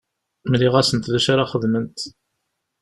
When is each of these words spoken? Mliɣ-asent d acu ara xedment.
Mliɣ-asent 0.49 1.09
d 1.11 1.13
acu 1.17 1.29
ara 1.33 1.45
xedment. 1.51 1.99